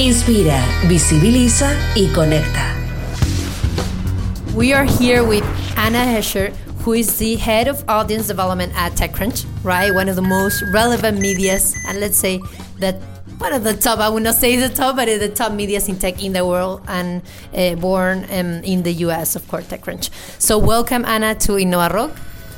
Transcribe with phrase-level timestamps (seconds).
[0.00, 2.74] Inspira, visibiliza y conecta.
[4.54, 5.44] We are here with
[5.76, 6.54] Anna Escher,
[6.84, 9.94] who is the head of audience development at TechCrunch, right?
[9.94, 12.40] One of the most relevant medias, and let's say
[12.78, 12.94] that
[13.36, 15.86] one of the top, I would not say the top, but it's the top medias
[15.86, 17.20] in tech in the world and
[17.54, 20.08] uh, born um, in the US, of course, TechCrunch.
[20.38, 22.12] So, welcome, Anna, to Innova Rock.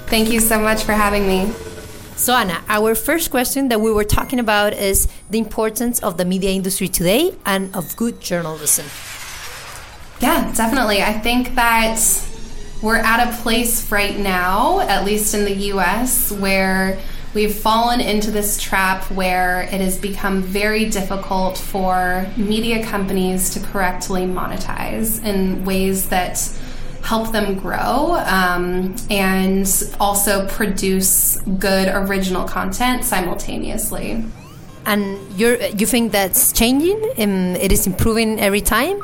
[0.06, 1.52] Thank you so much for having me.
[2.22, 6.24] So, Anna, our first question that we were talking about is the importance of the
[6.24, 8.86] media industry today and of good journalism.
[10.20, 11.02] Yeah, definitely.
[11.02, 11.98] I think that
[12.80, 17.00] we're at a place right now, at least in the US, where
[17.34, 23.58] we've fallen into this trap where it has become very difficult for media companies to
[23.58, 26.38] correctly monetize in ways that
[27.02, 29.66] help them grow um, and
[29.98, 34.24] also produce good original content simultaneously.
[34.86, 37.00] And you you think that's changing?
[37.18, 38.98] Um, it is improving every time.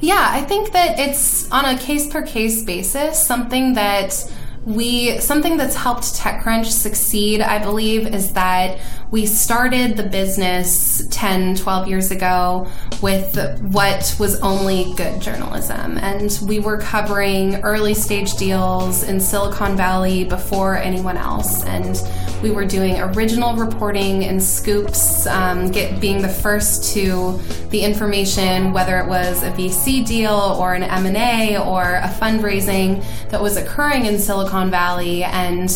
[0.00, 3.18] Yeah, I think that it's on a case per case basis.
[3.18, 4.30] Something that
[4.64, 8.78] we something that's helped TechCrunch succeed, I believe, is that
[9.10, 12.66] we started the business 10, 12 years ago
[13.02, 15.98] with what was only good journalism.
[15.98, 21.64] And we were covering early stage deals in Silicon Valley before anyone else.
[21.64, 22.00] And
[22.42, 27.38] we were doing original reporting and scoops, um, get, being the first to
[27.70, 33.40] the information, whether it was a VC deal or an M&A or a fundraising that
[33.40, 35.24] was occurring in Silicon Valley.
[35.24, 35.70] And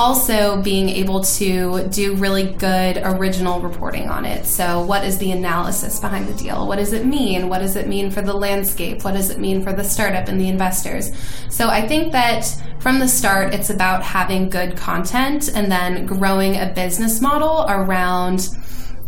[0.00, 4.46] also being able to do really good original reporting on it.
[4.46, 6.66] So, what is the analysis behind the deal?
[6.66, 7.50] What does it mean?
[7.50, 9.04] What does it mean for the landscape?
[9.04, 11.12] What does it mean for the startup and the investors?
[11.50, 12.46] So, I think that
[12.80, 18.48] from the start, it's about having good content and then growing a business model around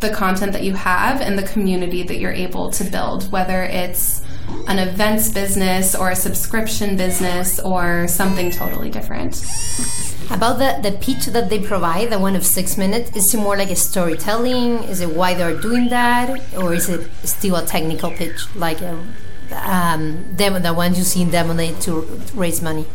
[0.01, 4.21] the content that you have and the community that you're able to build, whether it's
[4.67, 9.43] an events business or a subscription business or something totally different.
[10.31, 13.57] About the, the pitch that they provide, the one of six minutes, is it more
[13.57, 14.85] like a storytelling?
[14.85, 16.55] Is it why they're doing that?
[16.57, 19.05] Or is it still a technical pitch, like a,
[19.53, 22.01] um, demo, the ones you see in Demo Day to
[22.35, 22.87] raise money?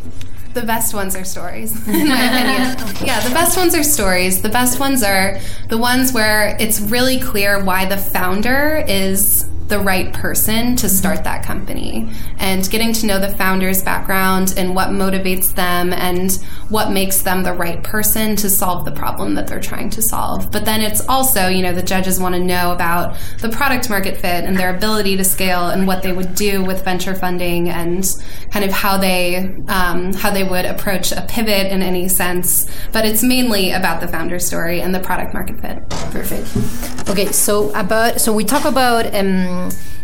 [0.54, 3.06] The best ones are stories, in my opinion.
[3.06, 4.42] yeah, the best ones are stories.
[4.42, 5.40] The best ones are
[5.70, 11.24] the ones where it's really clear why the founder is the right person to start
[11.26, 16.34] that company and getting to know the founder's background and what motivates them and
[16.70, 20.52] what makes them the right person to solve the problem that they're trying to solve.
[20.52, 24.16] But then it's also, you know, the judges want to know about the product market
[24.16, 28.06] fit and their ability to scale and what they would do with venture funding and
[28.52, 32.68] kind of how they um, how they would approach a pivot in any sense.
[32.94, 35.90] But it's mainly about the founder story and the product market fit.
[36.12, 37.10] Perfect.
[37.10, 39.57] Okay, so about so we talk about um,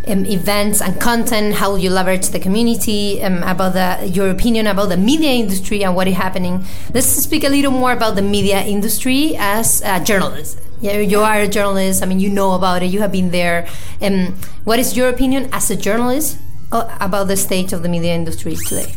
[0.08, 4.90] um, events and content, how you leverage the community, um, about the, your opinion about
[4.90, 6.66] the media industry and what is happening.
[6.94, 10.60] Let's speak a little more about the media industry as a journalist.
[10.82, 12.04] Yeah, you are a journalist.
[12.04, 12.88] I mean, you know about it.
[12.88, 13.68] You have been there.
[14.02, 16.38] Um, what is your opinion as a journalist
[16.74, 18.94] uh, about the state of the media industry today?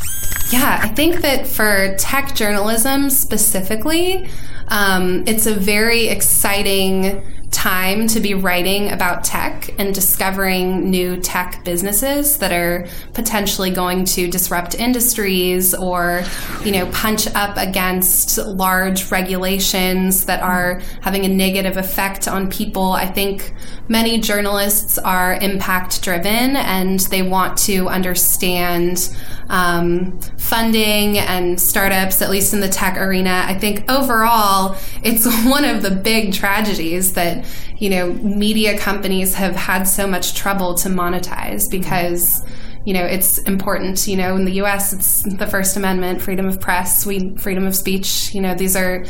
[0.51, 4.29] Yeah, I think that for tech journalism specifically,
[4.69, 11.65] um, it's a very exciting time to be writing about tech and discovering new tech
[11.65, 16.23] businesses that are potentially going to disrupt industries or,
[16.65, 22.93] you know, punch up against large regulations that are having a negative effect on people.
[22.93, 23.55] I think
[23.89, 29.09] many journalists are impact driven and they want to understand
[29.49, 33.45] um, funding and startups, at least in the tech arena.
[33.47, 37.36] I think overall, it's one of the big tragedies that,
[37.79, 42.45] you know, media companies have had so much trouble to monetize because
[42.85, 46.61] you know it's important you know in the US it's the first amendment freedom of
[46.61, 49.05] press we freedom of speech you know these are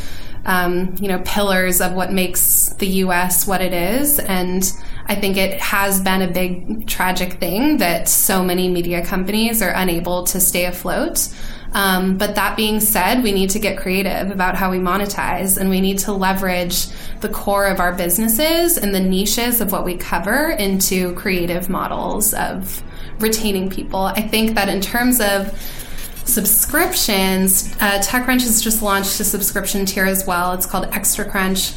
[0.47, 4.19] um, you know pillars of what makes the US what it is.
[4.19, 4.73] And
[5.07, 9.73] I think it has been a big tragic thing that so many media companies are
[9.75, 11.29] unable to stay afloat
[11.77, 15.69] Um, but that being said, we need to get creative about how we monetize and
[15.69, 16.87] we need to leverage
[17.21, 22.33] the core of our businesses and the niches of what we cover into creative models
[22.33, 22.83] of
[23.21, 24.01] retaining people.
[24.01, 25.53] I think that in terms of
[26.25, 30.55] subscriptions, uh, TechCrunch has just launched a subscription tier as well.
[30.55, 31.75] It's called Extra Crunch.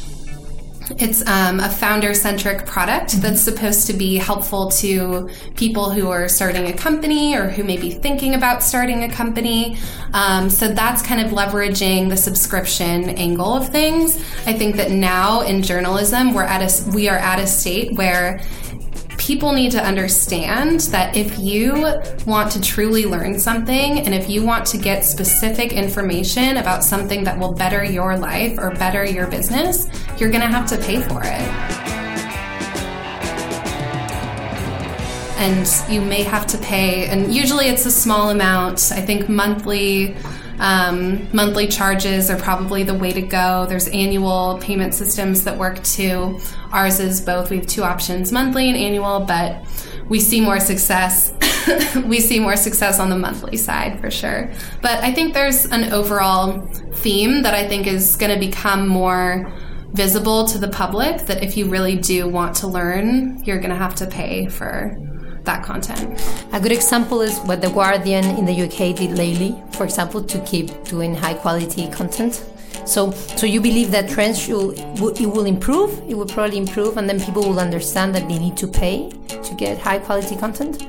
[0.98, 3.20] It's um, a founder centric product mm-hmm.
[3.20, 7.76] that's supposed to be helpful to people who are starting a company or who may
[7.76, 9.78] be thinking about starting a company.
[10.12, 14.16] Um, so that's kind of leveraging the subscription angle of things.
[14.46, 18.40] I think that now in journalism, we're at a, we are at a state where
[19.20, 21.94] people need to understand that if you
[22.26, 27.22] want to truly learn something and if you want to get specific information about something
[27.22, 29.86] that will better your life or better your business,
[30.20, 31.40] you're going to have to pay for it.
[35.38, 38.92] And you may have to pay, and usually it's a small amount.
[38.94, 40.14] I think monthly
[40.58, 43.64] um, monthly charges are probably the way to go.
[43.66, 46.38] There's annual payment systems that work too.
[46.70, 47.48] Ours is both.
[47.48, 49.64] We have two options, monthly and annual, but
[50.10, 51.32] we see more success.
[52.04, 54.52] we see more success on the monthly side for sure.
[54.82, 56.60] But I think there's an overall
[56.92, 59.50] theme that I think is going to become more
[59.92, 63.76] visible to the public that if you really do want to learn, you're going to
[63.76, 64.96] have to pay for
[65.44, 66.20] that content.
[66.52, 70.38] A good example is what The Guardian in the UK did lately, for example, to
[70.40, 72.44] keep doing high quality content.
[72.84, 75.98] So, so you believe that trends it will improve?
[76.08, 79.54] It will probably improve, and then people will understand that they need to pay to
[79.54, 80.86] get high quality content?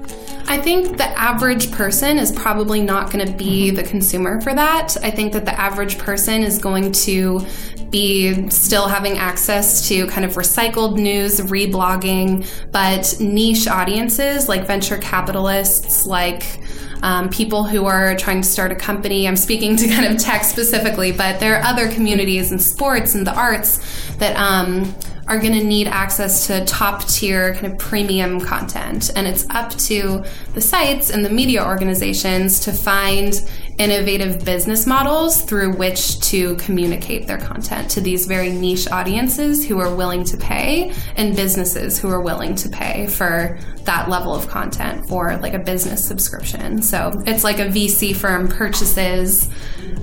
[0.47, 4.97] I think the average person is probably not going to be the consumer for that.
[5.01, 7.45] I think that the average person is going to
[7.91, 14.97] be still having access to kind of recycled news, reblogging, but niche audiences like venture
[14.97, 16.61] capitalists, like
[17.03, 19.27] um, people who are trying to start a company.
[19.27, 23.25] I'm speaking to kind of tech specifically, but there are other communities in sports and
[23.25, 23.79] the arts
[24.17, 24.95] that um,
[25.31, 29.09] are going to need access to top tier kind of premium content.
[29.15, 33.41] And it's up to the sites and the media organizations to find
[33.77, 39.79] innovative business models through which to communicate their content to these very niche audiences who
[39.79, 44.49] are willing to pay and businesses who are willing to pay for that level of
[44.49, 46.81] content for like a business subscription.
[46.81, 49.49] So it's like a VC firm purchases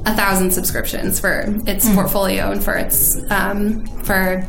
[0.07, 1.95] a thousand subscriptions for its mm.
[1.95, 4.47] portfolio and for its um, for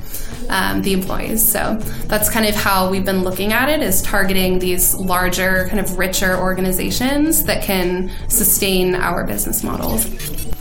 [0.49, 1.47] um, the employees.
[1.47, 1.75] So
[2.07, 5.97] that's kind of how we've been looking at it is targeting these larger, kind of
[5.97, 10.05] richer organizations that can sustain our business models.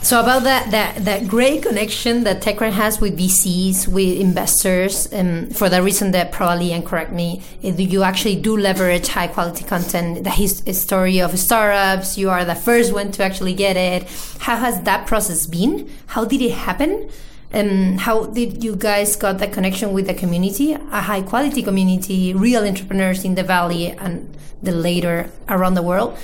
[0.02, 5.54] So about that that that great connection that TechCrunch has with VCs, with investors, and
[5.54, 10.24] for the reason that probably and correct me, you actually do leverage high quality content.
[10.24, 14.04] The history of startups, you are the first one to actually get it.
[14.38, 15.90] How has that process been?
[16.06, 17.10] How did it happen?
[17.50, 22.34] And how did you guys got that connection with the community, a high quality community,
[22.34, 26.16] real entrepreneurs in the valley and the later around the world?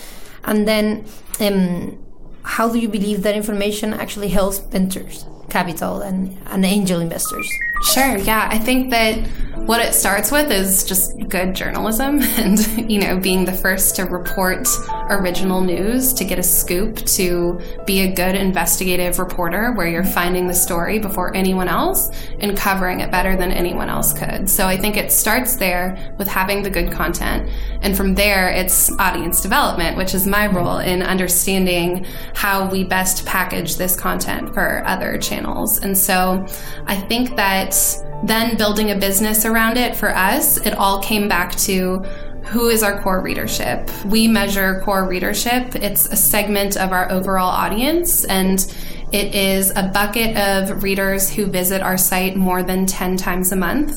[0.45, 1.07] And then,
[1.41, 1.99] um,
[2.45, 7.49] how do you believe that information actually helps ventures capital and, and angel investors?
[7.93, 8.49] Sure, yeah.
[8.51, 9.27] I think that
[9.67, 14.05] what it starts with is just good journalism and, you know, being the first to
[14.05, 14.67] report
[15.11, 20.47] original news, to get a scoop, to be a good investigative reporter where you're finding
[20.47, 22.11] the story before anyone else
[22.41, 24.49] and covering it better than anyone else could.
[24.49, 27.51] So I think it starts there with having the good content.
[27.85, 30.57] And from there, it's audience development, which is my mm-hmm.
[30.57, 35.79] role in understanding how we best package this content for other channels.
[35.79, 36.47] And so
[36.87, 37.77] I think that
[38.25, 42.03] then building a business around it for us, it all came back to
[42.45, 43.91] who is our core readership?
[44.05, 45.77] We measure core readership.
[45.77, 48.75] It's a segment of our overall audience and
[49.15, 53.57] it is a bucket of readers who visit our site more than 10 times a
[53.57, 53.93] month.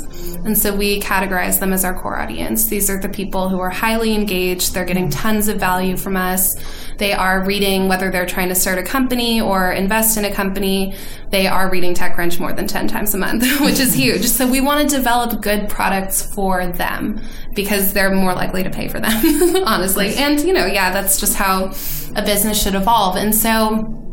[0.46, 2.68] And so we categorize them as our core audience.
[2.68, 4.76] These are the people who are highly engaged.
[4.76, 6.56] They're getting tons of value from us.
[7.00, 10.96] They are reading, whether they're trying to start a company or invest in a company,
[11.32, 14.26] they are reading TechCrunch more than 10 times a month, which is huge.
[14.28, 17.20] So we want to develop good products for them
[17.56, 20.14] because they're more likely to pay for them, honestly.
[20.14, 21.74] And, you know, yeah, that's just how
[22.16, 23.16] a business should evolve.
[23.16, 24.04] And so,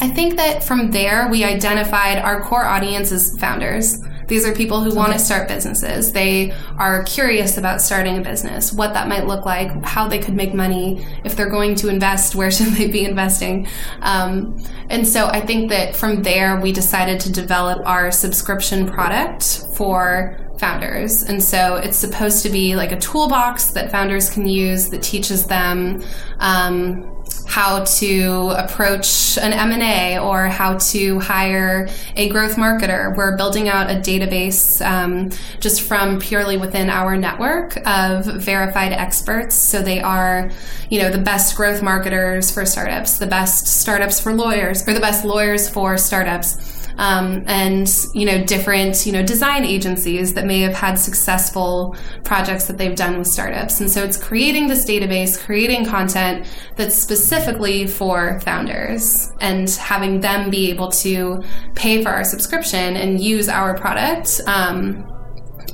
[0.00, 3.96] I think that from there, we identified our core audience as founders.
[4.26, 4.96] These are people who okay.
[4.96, 6.12] want to start businesses.
[6.12, 10.34] They are curious about starting a business, what that might look like, how they could
[10.34, 11.06] make money.
[11.24, 13.66] If they're going to invest, where should they be investing?
[14.00, 19.66] Um, and so I think that from there, we decided to develop our subscription product
[19.76, 21.22] for founders.
[21.22, 25.46] And so it's supposed to be like a toolbox that founders can use that teaches
[25.46, 26.02] them
[26.38, 27.13] um,
[27.54, 33.16] how to approach an M&A or how to hire a growth marketer.
[33.16, 35.30] We're building out a database um,
[35.60, 39.54] just from purely within our network of verified experts.
[39.54, 40.50] So they are,
[40.90, 44.98] you know, the best growth marketers for startups, the best startups for lawyers, or the
[44.98, 50.60] best lawyers for startups um, and you know different you know design agencies that may
[50.60, 53.80] have had successful projects that they've done with startups.
[53.80, 56.46] And so it's creating this database creating content
[56.76, 61.42] that's specifically for founders and having them be able to
[61.74, 65.13] pay for our subscription and use our product um,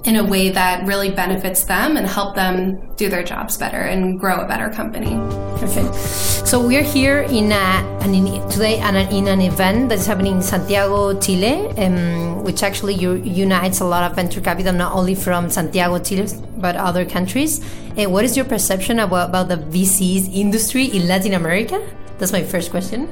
[0.05, 4.19] in a way that really benefits them and help them do their jobs better and
[4.19, 5.17] grow a better company.
[5.59, 5.95] Perfect.
[5.95, 7.55] So we're here in, a,
[8.01, 13.81] an, today an, in an event that's happening in Santiago, Chile, um, which actually unites
[13.81, 17.61] a lot of venture capital, not only from Santiago, Chile, but other countries.
[17.99, 21.87] Uh, what is your perception about, about the VCs industry in Latin America?
[22.19, 23.09] That's my first question.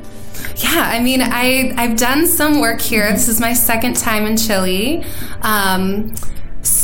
[0.57, 3.11] Yeah, I mean, I I've done some work here.
[3.11, 5.05] This is my second time in Chile.
[5.43, 6.15] Um,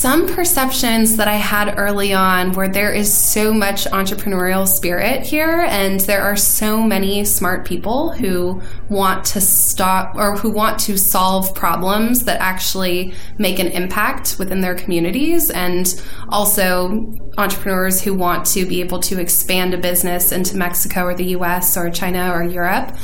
[0.04, 5.60] some perceptions that I had early on where there is so much entrepreneurial spirit here
[5.70, 10.98] and there are so many smart people who want to stop or who want to
[10.98, 18.44] solve problems that actually make an impact within their communities and also entrepreneurs who want
[18.46, 22.42] to be able to expand a business into Mexico or the US or China or
[22.42, 22.94] Europe.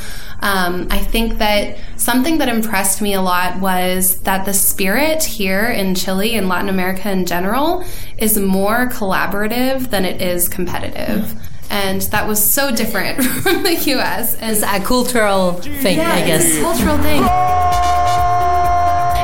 [0.43, 5.67] Um, I think that something that impressed me a lot was that the spirit here
[5.67, 7.85] in Chile and Latin America in general
[8.19, 11.35] is more collaborative than it is competitive.
[11.71, 14.35] And that was so different from the US.
[14.35, 16.59] And it's a cultural thing, yeah, I guess.
[16.61, 17.90] cultural thing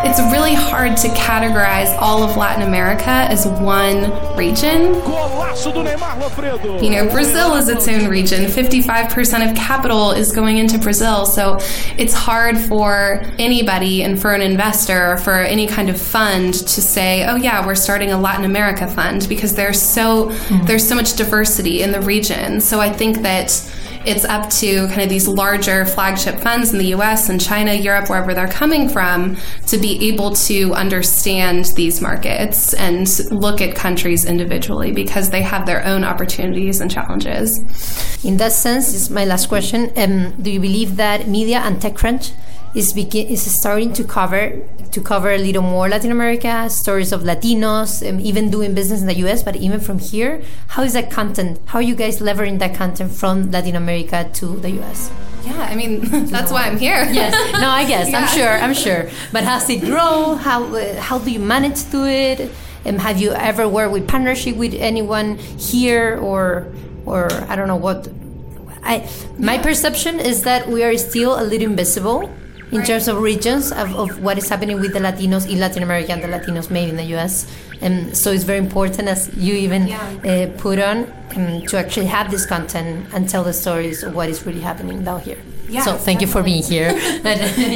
[0.07, 4.95] it's really hard to categorize all of Latin America as one region.
[6.81, 8.45] You know, Brazil is its own region.
[8.45, 11.27] 55% of capital is going into Brazil.
[11.27, 11.59] So
[11.99, 16.81] it's hard for anybody and for an investor or for any kind of fund to
[16.81, 20.67] say, oh yeah, we're starting a Latin America fund because there's so, mm-hmm.
[20.67, 22.61] there's so much diversity in the region.
[22.61, 23.51] So I think that
[24.07, 28.09] it's up to kind of these larger flagship funds in the US and China, Europe,
[28.09, 29.37] wherever they're coming from,
[29.67, 35.67] to be able to understand these markets and look at countries individually because they have
[35.67, 37.59] their own opportunities and challenges.
[38.25, 39.93] In that sense, is my last question.
[39.97, 42.33] Um, do you believe that media and TechCrunch
[42.77, 44.61] is begin is starting to cover
[44.93, 49.07] to cover a little more Latin America stories of Latinos, um, even doing business in
[49.07, 49.43] the U.S.
[49.43, 51.59] But even from here, how is that content?
[51.67, 55.11] How are you guys leveraging that content from Latin America to the U.S.?
[55.43, 56.01] Yeah, I mean
[56.35, 57.09] that's why I'm here.
[57.11, 58.21] yes, no, I guess yeah.
[58.21, 59.09] I'm sure, I'm sure.
[59.33, 60.37] But has it grown?
[60.37, 62.53] How uh, how do you manage to it?
[62.85, 66.71] And have you ever worked with partnership with anyone here or
[67.07, 68.07] or I don't know what?
[68.83, 72.31] I my perception is that we are still a little invisible
[72.73, 76.13] in terms of regions of, of what is happening with the Latinos in Latin America
[76.13, 77.47] and the Latinos maybe in the US.
[77.81, 80.49] And um, so it's very important, as you even yeah.
[80.53, 84.29] uh, put on, um, to actually have this content and tell the stories of what
[84.29, 85.39] is really happening down here.
[85.69, 86.27] Yeah, so thank definitely.
[86.27, 86.91] you for being here.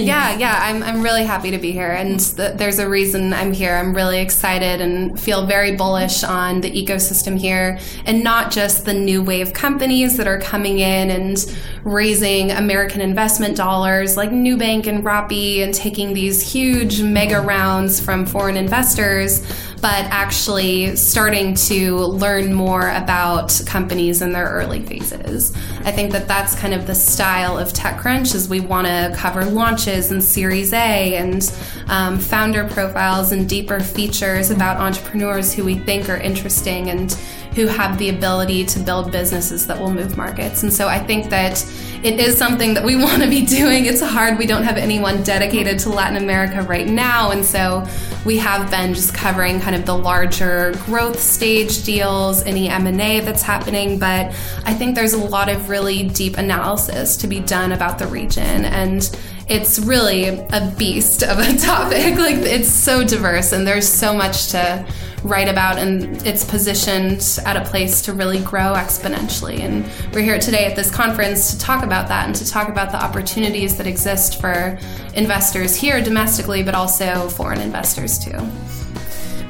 [0.03, 1.91] yeah, yeah, I'm, I'm really happy to be here.
[1.91, 3.75] And th- there's a reason I'm here.
[3.75, 8.95] I'm really excited and feel very bullish on the ecosystem here and not just the
[8.95, 15.05] new wave companies that are coming in and raising American investment dollars like Nubank and
[15.05, 19.45] Rappi and taking these huge mega rounds from foreign investors
[19.81, 25.57] but actually starting to learn more about companies in their early phases.
[25.85, 29.43] I think that that's kind of the style of TechCrunch is we want to cover
[29.43, 31.51] launches and Series A and
[31.89, 37.11] um, founder profiles and deeper features about entrepreneurs who we think are interesting and
[37.55, 40.63] who have the ability to build businesses that will move markets.
[40.63, 41.65] And so I think that
[42.03, 43.87] it is something that we want to be doing.
[43.87, 44.39] It's hard.
[44.39, 47.31] We don't have anyone dedicated to Latin America right now.
[47.31, 47.87] And so
[48.25, 53.43] we have been just covering kind of the larger growth stage deals, any M&A that's
[53.43, 54.27] happening, but
[54.65, 58.65] I think there's a lot of really deep analysis to be done about the region
[58.65, 59.11] and
[59.49, 62.17] it's really a beast of a topic.
[62.17, 64.87] Like it's so diverse and there's so much to
[65.25, 69.61] write about and it's positioned at a place to really grow exponentially.
[69.61, 69.85] And
[70.15, 73.03] we're here today at this conference to talk about that and to talk about the
[73.03, 74.79] opportunities that exist for
[75.15, 78.39] investors here domestically, but also foreign investors too.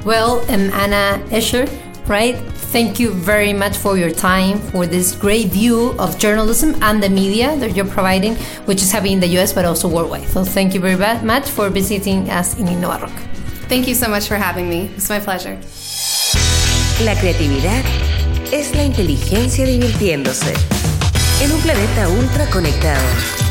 [0.05, 1.69] Well, um, Anna Escher,
[2.07, 2.35] right?
[2.71, 7.09] Thank you very much for your time, for this great view of journalism and the
[7.09, 8.35] media that you're providing,
[8.65, 10.27] which is happening in the US but also worldwide.
[10.29, 13.30] So thank you very much for visiting us in Innova Rock.
[13.71, 14.91] Thank you so much for having me.
[14.97, 15.57] It's my pleasure.
[17.05, 17.85] La creatividad
[18.51, 20.53] es la inteligencia divirtiéndose.
[21.41, 22.99] En un planeta ultra conectado.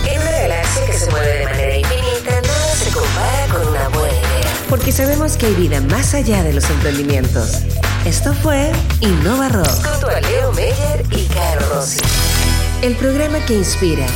[0.06, 4.12] En una galaxia que se mueve de manera infinita, nada se compara con una buena
[4.12, 4.52] idea.
[4.68, 7.62] Porque sabemos que hay vida más allá de los emprendimientos.
[8.04, 9.86] Esto fue Innova Rock.
[9.86, 11.98] Junto a Leo Meyer y Caro Rossi.
[12.82, 14.06] El programa que inspira,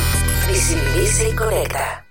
[0.47, 2.04] visibiliza y conecta.